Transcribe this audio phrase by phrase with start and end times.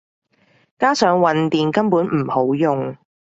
[0.79, 2.97] 加上混電根本唔好用